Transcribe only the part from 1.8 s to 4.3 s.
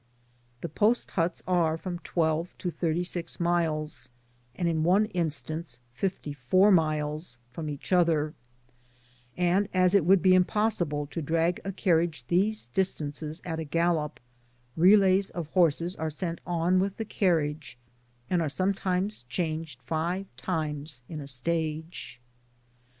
twelve to thirty six miles,